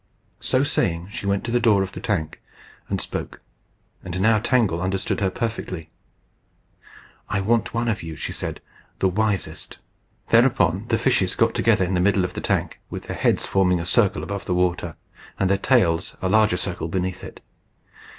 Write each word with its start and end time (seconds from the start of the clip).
So 0.39 0.63
saying 0.63 1.09
she 1.11 1.27
went 1.27 1.43
to 1.43 1.51
the 1.51 1.59
door 1.59 1.83
of 1.83 1.91
the 1.91 1.99
tank, 1.99 2.41
and 2.89 2.99
spoke; 2.99 3.39
and 4.03 4.19
now 4.19 4.39
Tangle 4.39 4.81
understood 4.81 5.19
her 5.19 5.29
perfectly. 5.29 5.91
"I 7.29 7.39
want 7.39 7.75
one 7.75 7.87
of 7.87 8.01
you," 8.01 8.15
she 8.15 8.31
said, 8.31 8.61
"the 8.97 9.07
wisest." 9.07 9.77
Thereupon 10.29 10.87
the 10.87 10.97
fishes 10.97 11.35
got 11.35 11.53
together 11.53 11.85
in 11.85 11.93
the 11.93 11.99
middle 12.01 12.25
of 12.25 12.33
the 12.33 12.41
tank, 12.41 12.79
with 12.89 13.03
their 13.03 13.15
heads 13.17 13.45
forming 13.45 13.79
a 13.79 13.85
circle 13.85 14.23
above 14.23 14.45
the 14.45 14.55
water, 14.55 14.95
and 15.39 15.51
their 15.51 15.59
tails 15.59 16.15
a 16.19 16.27
larger 16.29 16.57
circle 16.57 16.87
beneath 16.87 17.23
it. 17.23 17.39